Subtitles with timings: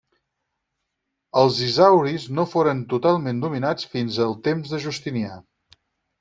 [1.41, 5.39] Els isauris no foren totalment dominats fins al temps de Justinià.